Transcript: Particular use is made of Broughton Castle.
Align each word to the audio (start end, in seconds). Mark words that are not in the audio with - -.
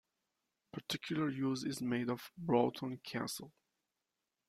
Particular 0.73 1.29
use 1.29 1.63
is 1.63 1.79
made 1.79 2.09
of 2.09 2.31
Broughton 2.35 2.97
Castle. 3.03 3.53